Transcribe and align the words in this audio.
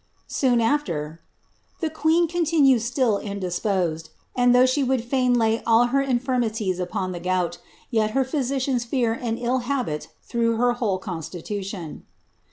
Soon 0.25 0.57
sifter, 0.61 1.19
the 1.79 1.91
queen 1.91 2.27
continues 2.27 2.83
still 2.83 3.19
indisposed, 3.19 4.09
and 4.35 4.51
thopgh 4.51 4.67
she 4.73 4.83
would 4.83 5.03
fain 5.03 5.35
lay 5.35 5.61
all 5.63 5.85
her 5.93 6.01
infirmities 6.01 6.79
upon 6.79 7.11
the 7.11 7.19
gout, 7.19 7.59
yet 7.91 8.09
her 8.17 8.23
physicians 8.23 8.83
fear 8.83 9.13
an 9.13 9.37
ill 9.37 9.59
habit 9.59 10.07
through 10.23 10.55
her 10.57 10.73
whole 10.73 10.97
constitution. 10.97 12.05